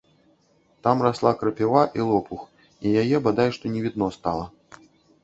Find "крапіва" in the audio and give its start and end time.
1.41-1.83